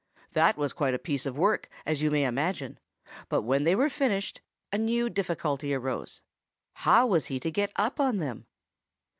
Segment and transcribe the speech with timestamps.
[0.33, 2.79] That was quite a piece of work, as you may imagine;
[3.29, 4.41] but when they were finished,
[4.73, 6.21] a new difficulty arose:
[6.73, 8.47] how was he to get up on them?